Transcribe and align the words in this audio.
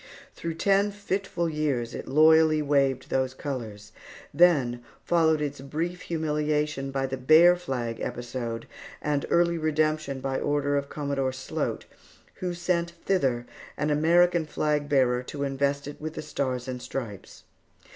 Through 0.33 0.55
ten 0.55 0.89
fitful 0.91 1.47
years 1.47 1.93
it 1.93 2.07
loyally 2.07 2.59
waved 2.63 3.11
those 3.11 3.35
colors; 3.35 3.91
then 4.33 4.83
followed 5.05 5.41
its 5.43 5.61
brief 5.61 6.01
humiliation 6.01 6.89
by 6.89 7.05
the 7.05 7.17
Bear 7.17 7.55
Flag 7.55 7.99
episode, 7.99 8.65
and 8.99 9.27
early 9.29 9.59
redemption 9.59 10.19
by 10.19 10.39
order 10.39 10.75
of 10.75 10.89
Commodore 10.89 11.31
Sloat, 11.33 11.85
who 12.37 12.55
sent 12.55 12.93
thither 13.05 13.45
an 13.77 13.91
American 13.91 14.47
flag 14.47 14.89
bearer 14.89 15.21
to 15.21 15.43
invest 15.43 15.87
it 15.87 16.01
with 16.01 16.15
the 16.15 16.23
Stars 16.23 16.67
and 16.67 16.81
Stripes. 16.81 17.43